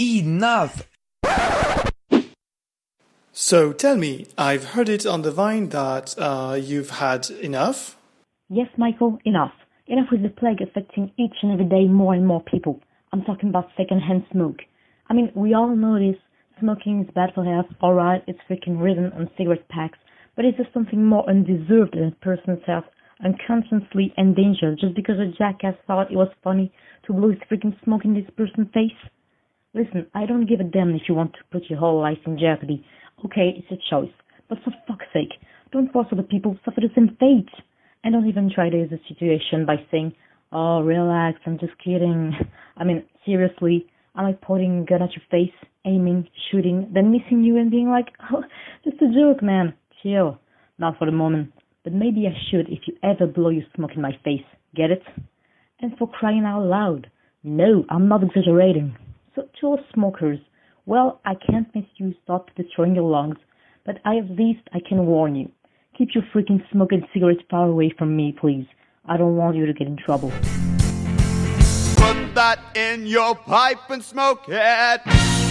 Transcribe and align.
Enough! 0.00 0.88
So 3.30 3.72
tell 3.72 3.96
me, 3.96 4.26
I've 4.36 4.64
heard 4.64 4.88
it 4.88 5.06
on 5.06 5.22
the 5.22 5.30
vine 5.30 5.68
that 5.68 6.16
uh, 6.18 6.58
you've 6.60 6.90
had 6.90 7.30
enough? 7.30 7.96
Yes, 8.48 8.66
Michael, 8.76 9.20
enough. 9.24 9.52
Enough 9.86 10.08
with 10.10 10.22
the 10.22 10.30
plague 10.30 10.60
affecting 10.60 11.12
each 11.16 11.34
and 11.42 11.52
every 11.52 11.66
day 11.66 11.86
more 11.86 12.12
and 12.12 12.26
more 12.26 12.42
people. 12.42 12.80
I'm 13.12 13.22
talking 13.22 13.50
about 13.50 13.68
secondhand 13.76 14.24
smoke. 14.32 14.62
I 15.08 15.14
mean, 15.14 15.30
we 15.36 15.54
all 15.54 15.76
know 15.76 15.96
this. 15.96 16.20
Smoking 16.58 17.04
is 17.04 17.14
bad 17.14 17.30
for 17.32 17.44
health, 17.44 17.66
alright, 17.80 18.24
it's 18.26 18.40
freaking 18.50 18.82
written 18.82 19.12
on 19.12 19.30
cigarette 19.36 19.68
packs, 19.68 19.98
but 20.34 20.44
is 20.44 20.54
there 20.56 20.68
something 20.74 21.04
more 21.04 21.28
undeserved 21.28 21.94
than 21.94 22.08
a 22.08 22.24
person's 22.24 22.64
health 22.66 22.84
unconsciously 23.24 24.12
endangered 24.16 24.78
just 24.80 24.96
because 24.96 25.20
a 25.20 25.30
jackass 25.38 25.74
thought 25.86 26.10
it 26.10 26.16
was 26.16 26.30
funny 26.42 26.72
to 27.06 27.12
blow 27.12 27.30
his 27.30 27.38
freaking 27.50 27.80
smoke 27.84 28.04
in 28.04 28.14
this 28.14 28.28
person's 28.36 28.72
face? 28.74 28.90
Listen, 29.74 30.06
I 30.14 30.24
don't 30.24 30.46
give 30.46 30.60
a 30.60 30.64
damn 30.64 30.94
if 30.94 31.02
you 31.08 31.16
want 31.16 31.32
to 31.32 31.40
put 31.50 31.68
your 31.68 31.80
whole 31.80 32.00
life 32.00 32.18
in 32.26 32.38
jeopardy. 32.38 32.86
Okay, 33.24 33.54
it's 33.56 33.72
a 33.72 33.90
choice. 33.90 34.12
But 34.48 34.58
for 34.62 34.72
fuck's 34.86 35.06
sake, 35.12 35.32
don't 35.72 35.92
force 35.92 36.06
other 36.12 36.22
people 36.22 36.54
to 36.54 36.60
suffer 36.64 36.80
the 36.80 36.90
same 36.94 37.16
fate. 37.18 37.50
And 38.04 38.12
don't 38.12 38.28
even 38.28 38.52
try 38.54 38.70
to 38.70 38.76
use 38.76 38.90
the 38.90 39.00
situation 39.08 39.66
by 39.66 39.76
saying, 39.90 40.14
oh, 40.52 40.80
relax, 40.82 41.40
I'm 41.44 41.58
just 41.58 41.72
kidding. 41.82 42.32
I 42.76 42.84
mean, 42.84 43.02
seriously, 43.26 43.86
am 44.16 44.26
I 44.26 44.32
pointing 44.40 44.82
a 44.82 44.84
gun 44.84 45.02
at 45.02 45.10
your 45.10 45.24
face, 45.28 45.54
aiming, 45.84 46.28
shooting, 46.52 46.88
then 46.94 47.10
missing 47.10 47.42
you 47.42 47.56
and 47.56 47.68
being 47.68 47.88
like, 47.88 48.06
oh, 48.32 48.44
just 48.84 49.02
a 49.02 49.12
joke, 49.12 49.42
man. 49.42 49.74
Chill. 50.04 50.38
Not 50.78 50.98
for 50.98 51.06
the 51.06 51.12
moment. 51.12 51.52
But 51.82 51.94
maybe 51.94 52.28
I 52.28 52.36
should 52.48 52.68
if 52.68 52.80
you 52.86 52.94
ever 53.02 53.26
blow 53.26 53.48
your 53.48 53.64
smoke 53.74 53.92
in 53.96 54.02
my 54.02 54.12
face. 54.22 54.46
Get 54.76 54.92
it? 54.92 55.02
And 55.80 55.98
for 55.98 56.08
crying 56.08 56.44
out 56.44 56.64
loud. 56.64 57.10
No, 57.42 57.84
I'm 57.88 58.06
not 58.06 58.22
exaggerating. 58.22 58.96
To 59.34 59.76
smokers, 59.92 60.38
well, 60.86 61.20
I 61.24 61.34
can't 61.34 61.66
make 61.74 61.88
you 61.96 62.14
stop 62.22 62.50
destroying 62.54 62.94
your 62.94 63.10
lungs, 63.10 63.38
but 63.84 63.98
I 64.04 64.18
at 64.18 64.30
least 64.30 64.60
I 64.72 64.78
can 64.86 65.06
warn 65.06 65.34
you. 65.34 65.50
Keep 65.98 66.10
your 66.14 66.22
freaking 66.34 66.62
smoking 66.70 67.06
cigarettes 67.12 67.40
far 67.50 67.68
away 67.68 67.92
from 67.98 68.16
me, 68.16 68.36
please. 68.38 68.66
I 69.06 69.16
don't 69.16 69.36
want 69.36 69.56
you 69.56 69.66
to 69.66 69.72
get 69.72 69.88
in 69.88 69.96
trouble. 69.96 70.30
Put 71.96 72.34
that 72.34 72.60
in 72.74 73.06
your 73.06 73.34
pipe 73.34 73.90
and 73.90 74.04
smoke 74.04 74.44
it. 74.48 75.43